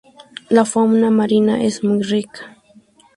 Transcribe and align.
La 0.49 0.65
fauna 0.65 1.11
marina 1.11 1.61
es 1.61 1.83
muy 1.83 2.01
rica. 2.01 2.57